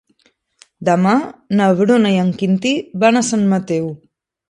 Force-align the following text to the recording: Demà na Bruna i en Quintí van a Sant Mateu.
Demà 0.89 1.13
na 1.61 1.69
Bruna 1.83 2.17
i 2.17 2.19
en 2.25 2.35
Quintí 2.43 2.75
van 3.07 3.25
a 3.25 3.27
Sant 3.33 3.49
Mateu. 3.57 3.97